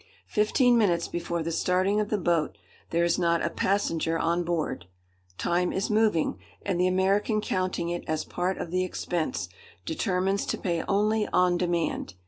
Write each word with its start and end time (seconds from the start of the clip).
Fifteen 0.25 0.79
minutes 0.79 1.07
before 1.07 1.43
the 1.43 1.51
starting 1.51 1.99
of 1.99 2.09
the 2.09 2.17
boat, 2.17 2.57
there 2.89 3.03
is 3.03 3.19
not 3.19 3.45
a 3.45 3.51
passenger 3.51 4.17
on 4.17 4.43
board; 4.43 4.87
"time 5.37 5.71
is 5.71 5.91
moving," 5.91 6.39
and 6.63 6.79
the 6.79 6.87
American 6.87 7.39
counting 7.39 7.89
it 7.89 8.03
as 8.07 8.25
part 8.25 8.57
of 8.57 8.71
the 8.71 8.83
expense, 8.83 9.47
determines 9.85 10.47
to 10.47 10.57
pay 10.57 10.81
only 10.87 11.27
"on 11.27 11.55
demand." 11.55 12.15